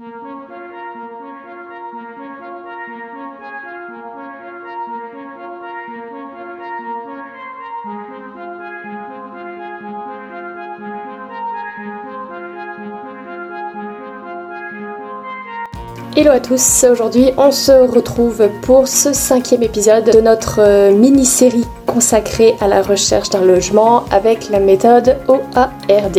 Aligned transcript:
Hello 0.00 0.12
à 16.30 16.40
tous, 16.40 16.84
aujourd'hui 16.90 17.32
on 17.36 17.50
se 17.50 17.72
retrouve 17.72 18.48
pour 18.62 18.88
ce 18.88 19.12
cinquième 19.12 19.62
épisode 19.62 20.10
de 20.10 20.20
notre 20.22 20.60
euh, 20.60 20.92
mini-série 20.92 21.66
consacrée 21.92 22.54
à 22.60 22.68
la 22.68 22.82
recherche 22.82 23.30
d'un 23.30 23.44
logement 23.44 24.04
avec 24.10 24.48
la 24.48 24.60
méthode 24.60 25.16
OARD. 25.28 26.18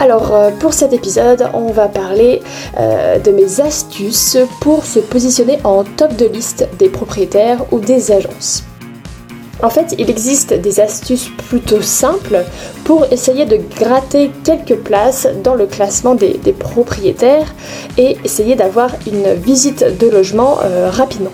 Alors 0.00 0.34
euh, 0.34 0.50
pour 0.50 0.74
cet 0.74 0.92
épisode 0.92 1.48
on 1.54 1.70
va 1.70 1.88
parler 1.88 2.42
euh, 2.78 3.18
de 3.18 3.30
mes 3.30 3.60
astuces 3.60 4.36
pour 4.60 4.84
se 4.84 4.98
positionner 4.98 5.58
en 5.64 5.84
top 5.84 6.16
de 6.16 6.26
liste 6.26 6.68
des 6.78 6.88
propriétaires 6.88 7.64
ou 7.72 7.78
des 7.78 8.10
agences. 8.10 8.64
En 9.62 9.70
fait, 9.70 9.94
il 9.98 10.10
existe 10.10 10.52
des 10.52 10.80
astuces 10.80 11.30
plutôt 11.48 11.80
simples 11.80 12.44
pour 12.84 13.06
essayer 13.10 13.46
de 13.46 13.58
gratter 13.78 14.30
quelques 14.44 14.76
places 14.76 15.26
dans 15.42 15.54
le 15.54 15.64
classement 15.66 16.14
des, 16.14 16.36
propriétaires 16.52 17.54
et 17.96 18.18
essayer 18.22 18.54
d'avoir 18.54 18.90
une 19.06 19.32
visite 19.32 19.98
de 19.98 20.08
logement 20.10 20.58
euh, 20.62 20.90
rapidement. 20.90 21.30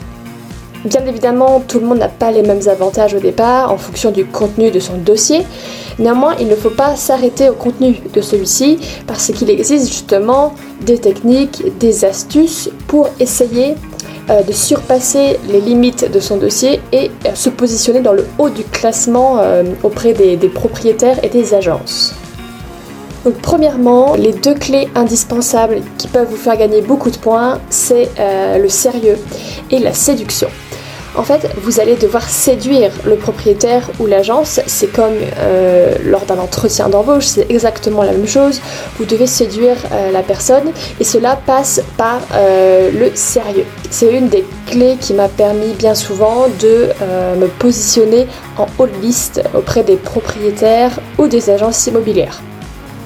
Bien 0.84 1.06
évidemment, 1.06 1.62
tout 1.66 1.78
le 1.78 1.86
monde 1.86 1.98
n'a 1.98 2.08
pas 2.08 2.32
les 2.32 2.42
mêmes 2.42 2.66
avantages 2.68 3.14
au 3.14 3.20
départ 3.20 3.70
en 3.70 3.76
fonction 3.76 4.10
du 4.10 4.24
contenu 4.24 4.72
de 4.72 4.80
son 4.80 4.96
dossier. 4.96 5.42
Néanmoins, 6.00 6.34
il 6.40 6.48
ne 6.48 6.56
faut 6.56 6.70
pas 6.70 6.96
s'arrêter 6.96 7.48
au 7.48 7.52
contenu 7.52 8.00
de 8.12 8.20
celui-ci 8.20 8.80
parce 9.06 9.30
qu'il 9.30 9.48
existe 9.48 9.86
justement 9.86 10.54
des 10.80 10.98
techniques, 10.98 11.62
des 11.78 12.04
astuces 12.04 12.68
pour 12.88 13.08
essayer 13.20 13.76
euh, 14.28 14.42
de 14.42 14.50
surpasser 14.50 15.38
les 15.48 15.60
limites 15.60 16.10
de 16.10 16.18
son 16.18 16.36
dossier 16.36 16.80
et 16.90 17.12
euh, 17.26 17.34
se 17.34 17.48
positionner 17.48 18.00
dans 18.00 18.12
le 18.12 18.26
haut 18.38 18.50
du 18.50 18.64
classement 18.64 19.38
euh, 19.38 19.62
auprès 19.84 20.14
des, 20.14 20.36
propriétaires 20.48 21.22
et 21.24 21.28
des 21.28 21.54
agences. 21.54 22.12
Donc 23.24 23.34
premièrement, 23.34 24.14
les 24.16 24.32
deux 24.32 24.54
clés 24.54 24.88
indispensables 24.96 25.80
qui 25.96 26.08
peuvent 26.08 26.28
vous 26.28 26.36
faire 26.36 26.56
gagner 26.56 26.82
beaucoup 26.82 27.10
de 27.10 27.18
points, 27.18 27.60
c'est 27.70 28.08
le 28.18 28.68
sérieux 28.68 29.16
et 29.70 29.78
la 29.78 29.92
séduction. 29.92 30.48
En 31.14 31.24
fait, 31.24 31.46
vous 31.58 31.78
allez 31.78 31.96
devoir 31.96 32.28
séduire 32.28 32.90
le 33.04 33.16
propriétaire 33.16 33.90
ou 34.00 34.06
l'agence. 34.06 34.60
C'est 34.66 34.90
comme 34.90 35.12
euh, 35.38 35.94
lors 36.04 36.24
d'un 36.24 36.38
entretien 36.38 36.88
d'embauche, 36.88 37.26
c'est 37.26 37.50
exactement 37.50 38.02
la 38.02 38.12
même 38.12 38.26
chose. 38.26 38.62
Vous 38.98 39.04
devez 39.04 39.26
séduire 39.26 39.76
euh, 39.92 40.10
la 40.10 40.22
personne 40.22 40.72
et 41.00 41.04
cela 41.04 41.36
passe 41.36 41.82
par 41.98 42.20
euh, 42.34 42.90
le 42.90 43.10
sérieux. 43.14 43.66
C'est 43.90 44.10
une 44.10 44.28
des 44.28 44.44
clés 44.66 44.96
qui 44.98 45.12
m'a 45.12 45.28
permis 45.28 45.74
bien 45.74 45.94
souvent 45.94 46.46
de 46.60 46.88
me 47.38 47.46
positionner 47.46 48.26
en 48.56 48.66
haut 48.78 48.86
de 48.86 48.96
liste 49.02 49.42
auprès 49.54 49.82
des 49.82 49.96
propriétaires 49.96 50.98
ou 51.18 51.26
des 51.26 51.50
agences 51.50 51.86
immobilières. 51.86 52.40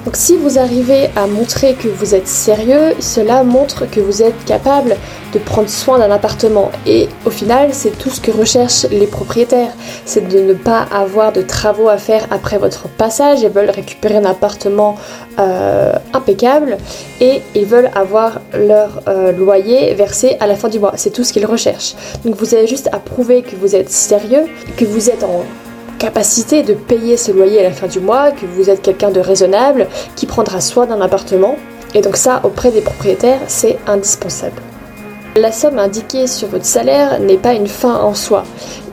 Donc 0.07 0.15
si 0.15 0.37
vous 0.37 0.57
arrivez 0.57 1.09
à 1.17 1.27
montrer 1.27 1.73
que 1.73 1.89
vous 1.89 2.15
êtes 2.15 2.29
sérieux, 2.29 2.95
cela 3.01 3.43
montre 3.43 3.91
que 3.91 3.99
vous 3.99 4.23
êtes 4.23 4.45
capable 4.45 4.95
de 5.33 5.37
prendre 5.37 5.67
soin 5.67 5.99
d'un 5.99 6.09
appartement. 6.11 6.71
Et 6.85 7.09
au 7.25 7.29
final, 7.29 7.71
c'est 7.73 7.89
tout 7.89 8.09
ce 8.09 8.21
que 8.21 8.31
recherchent 8.31 8.85
les 8.89 9.05
propriétaires. 9.05 9.73
C'est 10.05 10.25
de 10.29 10.39
ne 10.39 10.53
pas 10.53 10.87
avoir 10.93 11.33
de 11.33 11.41
travaux 11.41 11.89
à 11.89 11.97
faire 11.97 12.25
après 12.31 12.57
votre 12.57 12.87
passage. 12.87 13.41
Ils 13.41 13.49
veulent 13.49 13.69
récupérer 13.69 14.15
un 14.15 14.23
appartement 14.23 14.95
euh, 15.39 15.91
impeccable 16.13 16.77
et 17.19 17.41
ils 17.53 17.65
veulent 17.65 17.91
avoir 17.93 18.39
leur 18.53 19.01
euh, 19.09 19.33
loyer 19.33 19.93
versé 19.93 20.37
à 20.39 20.47
la 20.47 20.55
fin 20.55 20.69
du 20.69 20.79
mois. 20.79 20.93
C'est 20.95 21.11
tout 21.11 21.25
ce 21.25 21.33
qu'ils 21.33 21.45
recherchent. 21.45 21.95
Donc 22.23 22.35
vous 22.37 22.55
avez 22.55 22.65
juste 22.65 22.87
à 22.93 22.99
prouver 22.99 23.41
que 23.41 23.57
vous 23.57 23.75
êtes 23.75 23.89
sérieux, 23.89 24.45
que 24.77 24.85
vous 24.85 25.09
êtes 25.09 25.25
en 25.25 25.43
capacité 25.97 26.63
de 26.63 26.73
payer 26.73 27.17
ce 27.17 27.31
loyer 27.31 27.59
à 27.59 27.63
la 27.63 27.71
fin 27.71 27.87
du 27.87 27.99
mois, 27.99 28.31
que 28.31 28.45
vous 28.45 28.69
êtes 28.69 28.81
quelqu'un 28.81 29.11
de 29.11 29.19
raisonnable, 29.19 29.87
qui 30.15 30.25
prendra 30.25 30.61
soin 30.61 30.85
d'un 30.85 31.01
appartement. 31.01 31.55
Et 31.93 32.01
donc 32.01 32.17
ça, 32.17 32.41
auprès 32.43 32.71
des 32.71 32.81
propriétaires, 32.81 33.41
c'est 33.47 33.77
indispensable. 33.87 34.61
La 35.35 35.51
somme 35.51 35.77
indiquée 35.77 36.27
sur 36.27 36.47
votre 36.47 36.65
salaire 36.65 37.19
n'est 37.19 37.37
pas 37.37 37.53
une 37.53 37.67
fin 37.67 37.95
en 37.95 38.15
soi. 38.15 38.43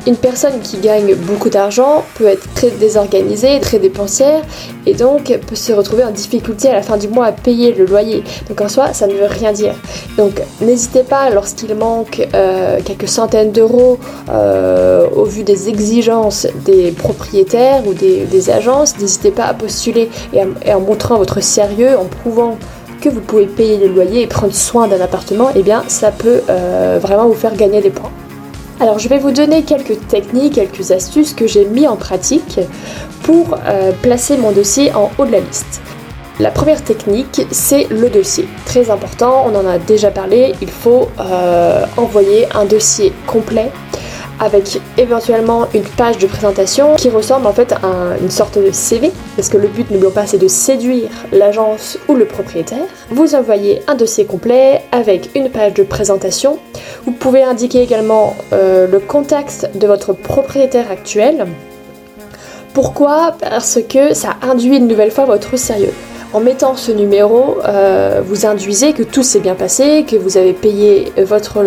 Une 0.06 0.16
personne 0.16 0.60
qui 0.60 0.78
gagne 0.78 1.14
beaucoup 1.14 1.48
d'argent 1.48 2.04
peut 2.16 2.26
être 2.26 2.52
très 2.54 2.70
désorganisée, 2.70 3.58
très 3.60 3.78
dépensière 3.78 4.42
et 4.84 4.92
donc 4.92 5.34
peut 5.46 5.54
se 5.54 5.72
retrouver 5.72 6.04
en 6.04 6.10
difficulté 6.10 6.68
à 6.68 6.74
la 6.74 6.82
fin 6.82 6.98
du 6.98 7.08
mois 7.08 7.26
à 7.26 7.32
payer 7.32 7.72
le 7.72 7.86
loyer. 7.86 8.22
Donc 8.48 8.60
en 8.60 8.68
soi, 8.68 8.92
ça 8.92 9.06
ne 9.06 9.14
veut 9.14 9.26
rien 9.26 9.52
dire. 9.52 9.74
Donc 10.18 10.42
n'hésitez 10.60 11.04
pas 11.04 11.30
lorsqu'il 11.30 11.74
manque 11.74 12.28
euh, 12.34 12.80
quelques 12.84 13.08
centaines 13.08 13.50
d'euros 13.50 13.98
euh, 14.28 15.06
au 15.16 15.24
vu 15.24 15.42
des 15.42 15.70
exigences 15.70 16.46
des 16.64 16.90
propriétaires 16.92 17.86
ou 17.86 17.94
des, 17.94 18.50
agences, 18.50 18.98
n'hésitez 18.98 19.30
pas 19.30 19.44
à 19.44 19.54
postuler 19.54 20.10
et, 20.34 20.42
en 20.72 20.80
montrant 20.80 21.16
votre 21.16 21.42
sérieux, 21.42 21.96
en 21.98 22.04
prouvant 22.04 22.58
que 23.00 23.08
vous 23.08 23.20
pouvez 23.20 23.46
payer 23.46 23.78
le 23.78 23.88
loyer 23.94 24.22
et 24.22 24.26
prendre 24.26 24.54
soin 24.54 24.86
d'un 24.86 25.00
appartement, 25.00 25.48
et 25.50 25.60
eh 25.60 25.62
bien 25.62 25.82
ça 25.88 26.10
peut 26.10 26.42
euh, 26.50 26.98
vraiment 27.00 27.26
vous 27.26 27.34
faire 27.34 27.54
gagner 27.56 27.80
des 27.80 27.90
points. 27.90 28.10
Alors 28.80 28.98
je 28.98 29.08
vais 29.08 29.18
vous 29.18 29.30
donner 29.30 29.62
quelques 29.62 30.06
techniques, 30.08 30.54
quelques 30.54 30.90
astuces 30.90 31.32
que 31.32 31.46
j'ai 31.46 31.64
mis 31.64 31.86
en 31.86 31.96
pratique 31.96 32.58
pour 33.22 33.56
euh, 33.66 33.92
placer 34.02 34.36
mon 34.36 34.50
dossier 34.50 34.92
en 34.92 35.10
haut 35.16 35.24
de 35.24 35.32
la 35.32 35.40
liste. 35.40 35.80
La 36.40 36.50
première 36.50 36.82
technique, 36.82 37.42
c'est 37.52 37.88
le 37.90 38.10
dossier. 38.10 38.48
Très 38.66 38.90
important, 38.90 39.46
on 39.46 39.54
en 39.54 39.64
a 39.64 39.78
déjà 39.78 40.10
parlé, 40.10 40.54
il 40.60 40.70
faut 40.70 41.08
euh, 41.20 41.84
envoyer 41.96 42.48
un 42.54 42.64
dossier 42.64 43.12
complet 43.28 43.70
avec 44.40 44.80
éventuellement 44.98 45.66
une 45.74 45.82
page 45.82 46.18
de 46.18 46.26
présentation 46.26 46.94
qui 46.96 47.10
ressemble 47.10 47.46
en 47.46 47.52
fait 47.52 47.72
à 47.72 48.16
une 48.20 48.30
sorte 48.30 48.58
de 48.58 48.70
CV, 48.70 49.12
parce 49.36 49.48
que 49.48 49.56
le 49.56 49.68
but, 49.68 49.90
n'oublions 49.90 50.10
pas, 50.10 50.26
c'est 50.26 50.38
de 50.38 50.48
séduire 50.48 51.08
l'agence 51.32 51.98
ou 52.08 52.14
le 52.14 52.24
propriétaire. 52.24 52.84
Vous 53.10 53.34
envoyez 53.34 53.82
un 53.86 53.94
dossier 53.94 54.24
complet 54.24 54.82
avec 54.92 55.30
une 55.34 55.50
page 55.50 55.74
de 55.74 55.82
présentation. 55.82 56.58
Vous 57.04 57.12
pouvez 57.12 57.42
indiquer 57.42 57.82
également 57.82 58.36
euh, 58.52 58.86
le 58.86 59.00
contexte 59.00 59.70
de 59.74 59.86
votre 59.86 60.12
propriétaire 60.12 60.90
actuel. 60.90 61.46
Pourquoi? 62.72 63.36
Parce 63.40 63.78
que 63.88 64.14
ça 64.14 64.36
induit 64.42 64.76
une 64.76 64.88
nouvelle 64.88 65.10
fois 65.10 65.26
votre 65.26 65.56
sérieux. 65.56 65.92
En 66.34 66.40
mettant 66.40 66.74
ce 66.74 66.90
numéro, 66.90 67.58
euh, 67.64 68.20
vous 68.26 68.44
induisez 68.44 68.92
que 68.92 69.04
tout 69.04 69.22
s'est 69.22 69.38
bien 69.38 69.54
passé, 69.54 70.04
que 70.04 70.16
vous 70.16 70.36
avez 70.36 70.52
payé 70.52 71.12
votre, 71.16 71.62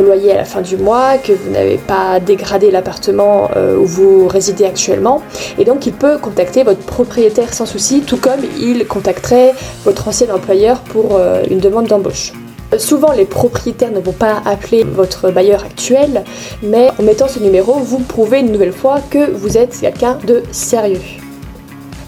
loyer 0.00 0.32
à 0.32 0.36
la 0.36 0.44
fin 0.46 0.62
du 0.62 0.78
mois, 0.78 1.18
que 1.18 1.32
vous 1.34 1.50
n'avez 1.50 1.76
pas 1.76 2.20
dégradé 2.20 2.70
l'appartement 2.70 3.50
euh, 3.56 3.76
où 3.76 3.84
vous 3.84 4.28
résidez 4.28 4.64
actuellement. 4.64 5.20
Et 5.58 5.66
donc 5.66 5.84
il 5.84 5.92
peut 5.92 6.16
contacter 6.16 6.62
votre 6.62 6.80
propriétaire 6.80 7.52
sans 7.52 7.66
souci, 7.66 8.00
tout 8.00 8.16
comme 8.16 8.40
il 8.58 8.86
contacterait 8.86 9.52
votre 9.84 10.08
ancien 10.08 10.34
employeur 10.34 10.80
pour 10.80 11.16
euh, 11.16 11.42
une 11.50 11.58
demande 11.58 11.86
d'embauche. 11.86 12.32
Souvent, 12.78 13.12
les 13.12 13.26
propriétaires 13.26 13.92
ne 13.92 14.00
vont 14.00 14.12
pas 14.12 14.40
appeler 14.46 14.84
votre 14.84 15.30
bailleur 15.30 15.64
actuel, 15.64 16.24
mais 16.62 16.88
en 16.98 17.02
mettant 17.02 17.28
ce 17.28 17.40
numéro, 17.40 17.74
vous 17.74 17.98
prouvez 17.98 18.40
une 18.40 18.52
nouvelle 18.52 18.72
fois 18.72 19.00
que 19.10 19.30
vous 19.30 19.58
êtes 19.58 19.78
quelqu'un 19.78 20.18
de 20.26 20.44
sérieux. 20.50 21.20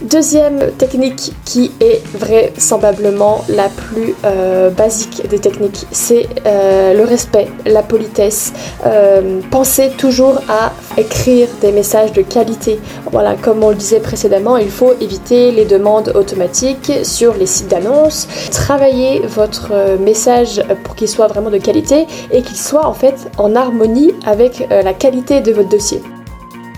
Deuxième 0.04 0.72
technique 0.78 1.32
qui 1.44 1.70
est 1.78 2.02
vraisemblablement 2.16 3.44
la 3.48 3.68
plus 3.68 4.14
euh, 4.24 4.68
basique 4.70 5.28
des 5.28 5.38
techniques, 5.38 5.86
c'est 5.92 6.26
euh, 6.44 6.92
le 6.92 7.04
respect, 7.04 7.46
la 7.66 7.84
politesse. 7.84 8.52
Euh, 8.84 9.40
pensez 9.52 9.90
toujours 9.90 10.40
à 10.48 10.72
écrire 10.98 11.46
des 11.60 11.70
messages 11.70 12.12
de 12.12 12.22
qualité. 12.22 12.80
Voilà, 13.12 13.36
comme 13.36 13.62
on 13.62 13.68
le 13.68 13.76
disait 13.76 14.00
précédemment, 14.00 14.56
il 14.56 14.70
faut 14.70 14.92
éviter 15.00 15.52
les 15.52 15.66
demandes 15.66 16.10
automatiques 16.16 16.92
sur 17.04 17.34
les 17.34 17.46
sites 17.46 17.68
d'annonces. 17.68 18.26
Travaillez 18.50 19.20
votre 19.20 19.98
message 20.00 20.62
pour 20.82 20.96
qu'il 20.96 21.08
soit 21.08 21.28
vraiment 21.28 21.50
de 21.50 21.58
qualité 21.58 22.06
et 22.32 22.42
qu'il 22.42 22.56
soit 22.56 22.86
en 22.86 22.94
fait 22.94 23.30
en 23.38 23.54
harmonie 23.54 24.12
avec 24.26 24.66
la 24.68 24.94
qualité 24.94 25.40
de 25.40 25.52
votre 25.52 25.68
dossier. 25.68 26.02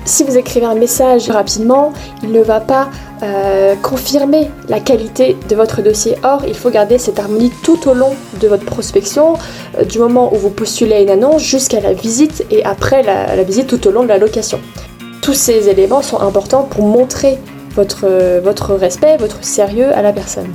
Si 0.05 0.23
vous 0.23 0.37
écrivez 0.37 0.67
un 0.67 0.75
message 0.75 1.31
rapidement, 1.31 1.95
il 2.23 2.31
ne 2.31 2.43
va 2.43 2.61
pas 2.61 2.91
euh, 3.23 3.75
confirmer 3.77 4.51
la 4.69 4.79
qualité 4.79 5.35
de 5.49 5.57
votre 5.57 5.81
dossier. 5.81 6.17
Or, 6.23 6.43
il 6.47 6.55
faut 6.55 6.69
garder 6.69 6.99
cette 6.99 7.19
harmonie 7.19 7.51
tout 7.63 7.89
au 7.89 7.95
long 7.95 8.15
de 8.39 8.47
votre 8.47 8.67
prospection, 8.67 9.35
euh, 9.79 9.85
du 9.85 9.99
moment 9.99 10.35
où 10.35 10.37
vous 10.37 10.51
postulez 10.51 10.95
à 10.95 11.01
une 11.01 11.09
annonce 11.09 11.43
jusqu'à 11.43 11.81
la 11.81 11.95
visite 11.95 12.45
et 12.51 12.63
après 12.65 13.03
la, 13.03 13.43
visite 13.45 13.67
tout 13.67 13.89
au 13.89 13.91
long 13.91 14.03
de 14.03 14.09
la 14.09 14.19
location. 14.19 14.61
Tous 15.23 15.33
ces 15.33 15.71
éléments 15.71 16.03
sont 16.03 16.21
importants 16.21 16.65
pour 16.65 16.85
montrer 16.85 17.39
votre, 17.75 18.07
votre 18.41 18.75
respect, 18.75 19.17
votre 19.17 19.43
sérieux 19.43 19.91
à 19.95 20.03
la 20.03 20.13
personne. 20.13 20.53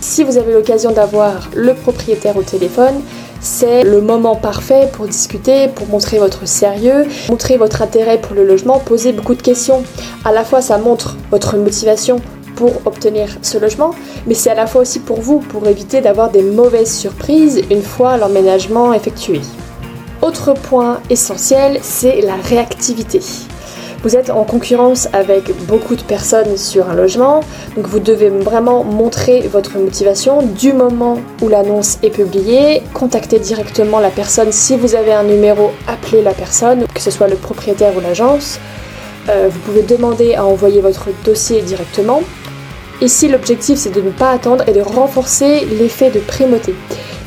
Si 0.00 0.24
vous 0.24 0.38
avez 0.38 0.54
l'occasion 0.54 0.90
d'avoir 0.90 1.50
le 1.54 1.74
propriétaire 1.74 2.36
au 2.38 2.42
téléphone, 2.42 3.02
c'est 3.40 3.82
le 3.82 4.00
moment 4.00 4.36
parfait 4.36 4.88
pour 4.92 5.06
discuter, 5.06 5.68
pour 5.68 5.86
montrer 5.88 6.18
votre 6.18 6.46
sérieux, 6.46 7.06
montrer 7.28 7.56
votre 7.56 7.82
intérêt 7.82 8.20
pour 8.20 8.34
le 8.34 8.46
logement, 8.46 8.78
poser 8.78 9.12
beaucoup 9.12 9.34
de 9.34 9.42
questions. 9.42 9.82
À 10.24 10.32
la 10.32 10.44
fois, 10.44 10.60
ça 10.60 10.78
montre 10.78 11.16
votre 11.30 11.56
motivation 11.56 12.20
pour 12.56 12.86
obtenir 12.86 13.28
ce 13.40 13.56
logement, 13.56 13.94
mais 14.26 14.34
c'est 14.34 14.50
à 14.50 14.54
la 14.54 14.66
fois 14.66 14.82
aussi 14.82 14.98
pour 14.98 15.20
vous, 15.20 15.38
pour 15.38 15.66
éviter 15.66 16.02
d'avoir 16.02 16.30
des 16.30 16.42
mauvaises 16.42 16.94
surprises 16.94 17.62
une 17.70 17.82
fois 17.82 18.18
l'emménagement 18.18 18.92
effectué. 18.92 19.40
Autre 20.20 20.52
point 20.52 21.00
essentiel, 21.08 21.78
c'est 21.82 22.20
la 22.20 22.34
réactivité. 22.34 23.20
Vous 24.02 24.16
êtes 24.16 24.30
en 24.30 24.44
concurrence 24.44 25.08
avec 25.12 25.54
beaucoup 25.66 25.94
de 25.94 26.00
personnes 26.00 26.56
sur 26.56 26.88
un 26.88 26.94
logement, 26.94 27.40
donc 27.76 27.86
vous 27.86 27.98
devez 27.98 28.30
vraiment 28.30 28.82
montrer 28.82 29.40
votre 29.40 29.76
motivation 29.76 30.40
du 30.40 30.72
moment 30.72 31.18
où 31.42 31.48
l'annonce 31.48 31.98
est 32.02 32.08
publiée, 32.08 32.82
contacter 32.94 33.38
directement 33.38 33.98
la 33.98 34.08
personne 34.08 34.52
si 34.52 34.78
vous 34.78 34.94
avez 34.94 35.12
un 35.12 35.24
numéro, 35.24 35.72
appelez 35.86 36.22
la 36.22 36.32
personne, 36.32 36.86
que 36.94 37.00
ce 37.00 37.10
soit 37.10 37.28
le 37.28 37.36
propriétaire 37.36 37.94
ou 37.94 38.00
l'agence. 38.00 38.58
Euh, 39.28 39.50
vous 39.52 39.58
pouvez 39.58 39.82
demander 39.82 40.34
à 40.34 40.46
envoyer 40.46 40.80
votre 40.80 41.08
dossier 41.26 41.60
directement. 41.60 42.22
Ici, 43.02 43.28
l'objectif, 43.28 43.78
c'est 43.78 43.94
de 43.94 44.00
ne 44.00 44.10
pas 44.10 44.30
attendre 44.30 44.64
et 44.66 44.72
de 44.72 44.80
renforcer 44.80 45.66
l'effet 45.78 46.10
de 46.10 46.20
primauté. 46.20 46.74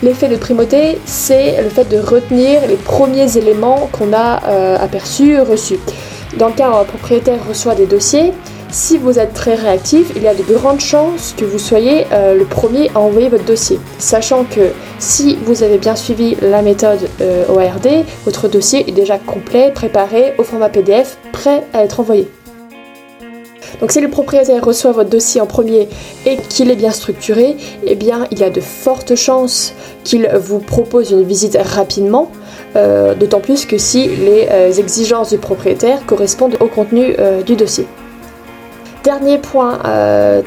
L'effet 0.01 0.27
de 0.27 0.37
primauté, 0.37 0.97
c'est 1.05 1.61
le 1.61 1.69
fait 1.69 1.85
de 1.85 1.99
retenir 1.99 2.61
les 2.67 2.77
premiers 2.77 3.37
éléments 3.37 3.89
qu'on 3.91 4.11
a 4.11 4.41
euh, 4.47 4.77
aperçus, 4.79 5.39
reçus. 5.39 5.77
Dans 6.37 6.47
le 6.47 6.53
cas 6.53 6.71
où 6.71 6.75
un 6.75 6.83
propriétaire 6.83 7.39
reçoit 7.47 7.75
des 7.75 7.85
dossiers, 7.85 8.33
si 8.71 8.97
vous 8.97 9.19
êtes 9.19 9.33
très 9.33 9.53
réactif, 9.53 10.11
il 10.15 10.23
y 10.23 10.27
a 10.27 10.33
de 10.33 10.41
grandes 10.41 10.79
chances 10.79 11.35
que 11.37 11.45
vous 11.45 11.59
soyez 11.59 12.07
euh, 12.11 12.33
le 12.33 12.43
premier 12.43 12.89
à 12.95 13.01
envoyer 13.01 13.29
votre 13.29 13.45
dossier. 13.45 13.79
Sachant 13.99 14.45
que 14.45 14.71
si 14.97 15.37
vous 15.45 15.61
avez 15.61 15.77
bien 15.77 15.95
suivi 15.95 16.35
la 16.41 16.63
méthode 16.63 17.07
euh, 17.21 17.45
ORD, 17.49 18.03
votre 18.25 18.47
dossier 18.47 18.89
est 18.89 18.91
déjà 18.93 19.19
complet, 19.19 19.71
préparé 19.75 20.33
au 20.39 20.43
format 20.43 20.69
PDF, 20.69 21.19
prêt 21.31 21.63
à 21.71 21.83
être 21.83 21.99
envoyé. 21.99 22.27
Donc 23.79 23.91
si 23.91 24.01
le 24.01 24.09
propriétaire 24.09 24.63
reçoit 24.63 24.91
votre 24.91 25.09
dossier 25.09 25.39
en 25.39 25.45
premier 25.45 25.87
et 26.25 26.37
qu'il 26.49 26.71
est 26.71 26.75
bien 26.75 26.91
structuré, 26.91 27.57
eh 27.85 27.95
bien 27.95 28.27
il 28.31 28.39
y 28.39 28.43
a 28.43 28.49
de 28.49 28.61
fortes 28.61 29.15
chances 29.15 29.73
qu'il 30.03 30.27
vous 30.41 30.59
propose 30.59 31.11
une 31.11 31.23
visite 31.23 31.57
rapidement 31.61 32.31
euh, 32.75 33.13
d'autant 33.13 33.39
plus 33.39 33.65
que 33.65 33.77
si 33.77 34.07
les 34.07 34.47
euh, 34.49 34.71
exigences 34.71 35.29
du 35.29 35.37
propriétaire 35.37 36.05
correspondent 36.05 36.57
au 36.59 36.67
contenu 36.67 37.15
euh, 37.19 37.43
du 37.43 37.55
dossier. 37.55 37.87
Dernier 39.03 39.37
point 39.37 39.79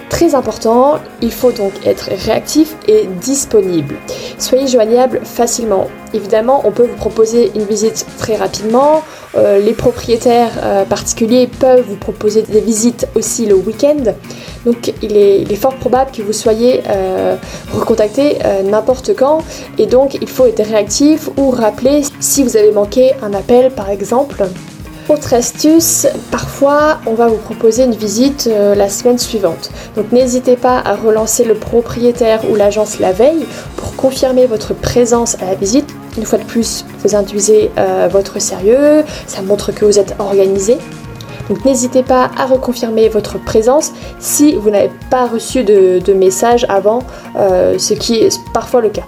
très 0.09 0.35
important, 0.35 0.99
il 1.21 1.31
faut 1.31 1.53
donc 1.53 1.73
être 1.85 2.09
réactif 2.25 2.75
et 2.89 3.07
disponible. 3.21 3.97
Soyez 4.39 4.67
joignable 4.67 5.21
facilement. 5.25 5.89
Évidemment, 6.15 6.63
on 6.65 6.71
peut 6.71 6.85
vous 6.85 6.97
proposer 6.97 7.53
une 7.55 7.65
visite 7.65 8.07
très 8.17 8.35
rapidement. 8.35 9.03
les 9.37 9.75
propriétaires 9.75 10.87
particuliers 10.89 11.51
peuvent 11.61 11.85
vous 11.87 11.97
proposer 11.97 12.41
des 12.45 12.63
visites 12.63 13.07
aussi 13.15 13.45
le 13.45 13.57
week-end. 13.57 14.15
Donc 14.67 14.93
il 15.01 15.17
est, 15.17 15.55
fort 15.55 15.77
probable 15.77 16.11
que 16.11 16.23
vous 16.23 16.33
soyez 16.33 16.83
euh, 16.89 17.37
recontacté 17.73 18.39
euh, 18.45 18.63
n'importe 18.63 19.15
quand 19.17 19.39
et 19.79 19.87
donc 19.87 20.19
il 20.21 20.29
faut 20.29 20.45
être 20.45 20.63
réactif 20.63 21.31
ou 21.39 21.51
rappeler 21.51 22.03
si 22.21 22.43
vous 22.43 22.57
avez 22.57 22.73
manqué 22.73 23.13
un 23.23 23.33
appel 23.33 23.71
par 23.71 23.89
exemple. 23.91 24.45
Autre 25.09 25.35
astuce, 25.35 26.09
parfois 26.33 26.99
on 27.07 27.15
va 27.15 27.29
vous 27.29 27.37
proposer 27.37 27.85
une 27.85 27.95
visite 27.95 28.49
euh, 28.51 28.75
la 28.75 28.89
semaine 28.89 29.19
suivante. 29.19 29.71
Donc 29.95 30.11
n'hésitez 30.11 30.57
pas 30.57 30.83
à 30.85 30.97
relancer 30.97 31.45
le 31.45 31.55
propriétaire 31.55 32.43
ou 32.51 32.57
l'agence 32.57 32.99
la 32.99 33.13
veille 33.13 33.47
pour 33.77 33.95
confirmer 33.95 34.47
votre 34.47 34.75
présence 34.75 35.37
à 35.41 35.47
la 35.47 35.55
visite. 35.55 35.89
Une 36.19 36.25
fois 36.25 36.39
de 36.41 36.45
plus, 36.45 36.85
vous 37.05 37.15
induisez 37.15 37.71
votre 38.11 38.41
sérieux, 38.41 39.05
ça 39.27 39.43
montre 39.43 39.71
que 39.71 39.85
vous 39.85 39.99
êtes 39.99 40.15
organisé. 40.19 40.79
Donc 41.49 41.65
n'hésitez 41.65 42.03
pas 42.03 42.31
à 42.37 42.47
reconfirmer 42.47 43.09
votre 43.09 43.39
présence 43.39 43.93
si 44.19 44.55
vous 44.55 44.71
n'avez 44.71 44.91
pas 45.11 45.27
reçu 45.27 45.65
de, 45.65 46.13
message 46.13 46.67
avant, 46.69 47.01
euh, 47.37 47.79
ce 47.79 47.95
qui 47.95 48.17
est 48.17 48.41
parfois 48.53 48.81
le 48.81 48.89
cas. 48.89 49.05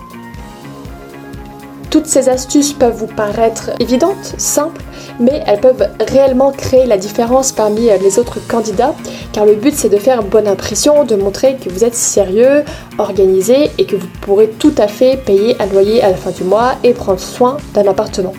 Toutes 1.91 2.07
ces 2.07 2.29
astuces 2.29 2.75
peuvent 2.75 2.95
vous 2.95 3.07
paraître 3.07 3.71
évidentes, 3.81 4.35
simples, 4.37 4.83
mais 5.19 5.43
elles 5.47 5.61
peuvent 5.61 5.89
réellement 6.07 6.53
créer 6.53 6.85
la 6.85 6.99
différence 6.99 7.51
parmi 7.51 7.89
les 8.01 8.19
autres 8.19 8.47
candidats, 8.47 8.95
car 9.33 9.47
le 9.47 9.55
but 9.55 9.75
c'est 9.75 9.89
de 9.89 9.97
faire 9.97 10.23
bonne 10.23 10.47
impression, 10.47 11.05
de 11.05 11.17
montrer 11.17 11.57
que 11.57 11.71
vous 11.71 11.85
êtes 11.85 11.95
sérieux, 11.95 12.63
organisé 12.99 13.71
et 13.79 13.87
que 13.87 13.97
vous 13.97 14.09
pourrez 14.21 14.49
tout 14.49 14.75
à 14.77 14.87
fait 14.87 15.17
payer 15.25 15.57
un 15.63 15.67
loyer 15.67 16.03
à 16.03 16.11
la 16.11 16.17
fin 16.17 16.31
du 16.31 16.45
mois 16.45 16.75
et 16.85 16.93
prendre 16.93 17.21
soin 17.21 17.57
d'un 17.73 17.87
appartement. 17.87 18.35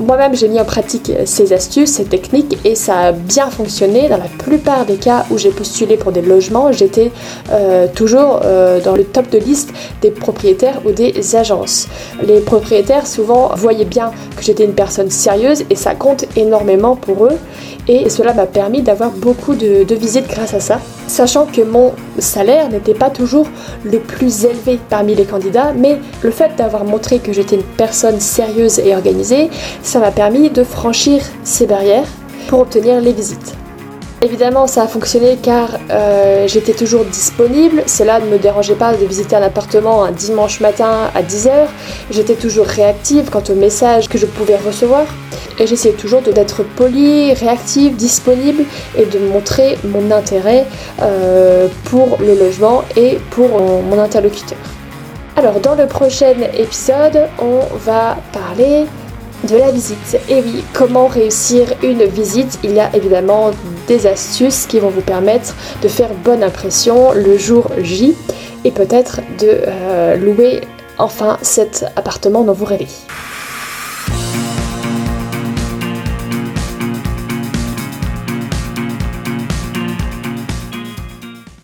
Moi-même, 0.00 0.34
j'ai 0.34 0.48
mis 0.48 0.58
en 0.58 0.64
pratique 0.64 1.12
ces 1.26 1.52
astuces, 1.52 1.90
ces 1.90 2.04
techniques 2.04 2.56
et 2.64 2.74
ça 2.74 2.98
a 2.98 3.12
bien 3.12 3.50
fonctionné. 3.50 4.08
Dans 4.08 4.16
la 4.16 4.28
plupart 4.38 4.86
des 4.86 4.96
cas 4.96 5.26
où 5.30 5.36
j'ai 5.36 5.50
postulé 5.50 5.98
pour 5.98 6.10
des 6.10 6.22
logements, 6.22 6.72
j'étais 6.72 7.10
euh, 7.52 7.86
toujours 7.94 8.40
euh, 8.42 8.80
dans 8.80 8.96
le 8.96 9.04
top 9.04 9.28
de 9.28 9.36
liste 9.36 9.74
des 10.00 10.10
propriétaires 10.10 10.80
ou 10.86 10.92
des 10.92 11.36
agences. 11.36 11.86
Les 12.26 12.40
propriétaires 12.40 13.06
souvent 13.06 13.50
voyaient 13.54 13.84
bien 13.84 14.10
que 14.36 14.42
j'étais 14.42 14.64
une 14.64 14.72
personne 14.72 15.10
sérieuse 15.10 15.64
et 15.68 15.76
ça 15.76 15.94
compte 15.94 16.24
énormément 16.34 16.96
pour 16.96 17.26
eux 17.26 17.38
et 17.90 18.08
cela 18.08 18.32
m'a 18.32 18.46
permis 18.46 18.82
d'avoir 18.82 19.10
beaucoup 19.10 19.56
de, 19.56 19.94
visites 19.94 20.28
grâce 20.28 20.54
à 20.54 20.60
ça, 20.60 20.80
sachant 21.08 21.44
que 21.44 21.60
mon 21.60 21.92
salaire 22.20 22.68
n'était 22.68 22.94
pas 22.94 23.10
toujours 23.10 23.48
le 23.82 23.98
plus 23.98 24.44
élevé 24.44 24.78
parmi 24.88 25.16
les 25.16 25.24
candidats, 25.24 25.72
mais 25.76 25.98
le 26.22 26.30
fait 26.30 26.54
d'avoir 26.56 26.84
montré 26.84 27.18
que 27.18 27.32
j'étais 27.32 27.56
une 27.56 27.64
personne 27.64 28.20
sérieuse 28.20 28.78
et 28.78 28.94
organisée, 28.94 29.50
ça 29.82 29.98
m'a 29.98 30.12
permis 30.12 30.50
de 30.50 30.62
franchir 30.62 31.20
ces 31.42 31.66
barrières 31.66 32.06
pour 32.46 32.60
obtenir 32.60 33.00
les 33.00 33.12
visites. 33.12 33.56
Évidemment, 34.22 34.66
ça 34.66 34.82
a 34.82 34.86
fonctionné 34.86 35.38
car 35.42 35.78
euh, 35.90 36.46
j'étais 36.46 36.74
toujours 36.74 37.06
disponible. 37.06 37.82
Cela 37.86 38.20
ne 38.20 38.26
me 38.26 38.38
dérangeait 38.38 38.74
pas 38.74 38.92
de 38.92 39.06
visiter 39.06 39.34
un 39.34 39.42
appartement 39.42 40.04
un 40.04 40.10
dimanche 40.10 40.60
matin 40.60 41.10
à 41.14 41.22
10h. 41.22 41.50
J'étais 42.10 42.34
toujours 42.34 42.66
réactive 42.66 43.30
quant 43.30 43.42
aux 43.48 43.54
messages 43.54 44.10
que 44.10 44.18
je 44.18 44.26
pouvais 44.26 44.56
recevoir. 44.56 45.06
Et 45.58 45.66
j'essayais 45.66 45.94
toujours 45.94 46.20
d'être 46.20 46.62
polie, 46.62 47.32
réactive, 47.32 47.96
disponible 47.96 48.64
et 48.94 49.06
de 49.06 49.18
montrer 49.18 49.78
mon 49.84 50.10
intérêt 50.10 50.66
euh, 51.00 51.68
pour 51.84 52.18
le 52.20 52.34
logement 52.34 52.84
et 52.96 53.18
pour 53.30 53.48
mon 53.58 53.98
interlocuteur. 53.98 54.58
Alors, 55.36 55.60
dans 55.60 55.74
le 55.74 55.86
prochain 55.86 56.34
épisode, 56.58 57.28
on 57.38 57.60
va 57.76 58.18
parler 58.32 58.84
de 59.48 59.56
la 59.56 59.70
visite. 59.70 60.20
Et 60.28 60.40
oui, 60.42 60.64
comment 60.72 61.06
réussir 61.06 61.72
une 61.82 62.04
visite? 62.04 62.58
Il 62.62 62.72
y 62.72 62.80
a 62.80 62.94
évidemment 62.94 63.50
des 63.86 64.06
astuces 64.06 64.66
qui 64.66 64.78
vont 64.78 64.90
vous 64.90 65.00
permettre 65.00 65.54
de 65.82 65.88
faire 65.88 66.10
bonne 66.24 66.42
impression 66.42 67.12
le 67.12 67.38
jour 67.38 67.70
J 67.78 68.14
et 68.64 68.70
peut-être 68.70 69.20
de 69.38 69.62
euh, 69.66 70.16
louer 70.16 70.60
enfin 70.98 71.38
cet 71.42 71.86
appartement 71.96 72.42
dont 72.44 72.52
vous 72.52 72.66
rêvez. 72.66 72.88